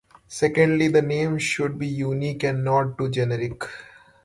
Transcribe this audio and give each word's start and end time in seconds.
Secondly, 0.27 0.87
the 0.87 1.03
name 1.03 1.37
should 1.37 1.77
be 1.77 1.85
unique 1.85 2.41
and 2.41 2.63
not 2.63 2.97
too 2.97 3.07
generic. 3.11 3.61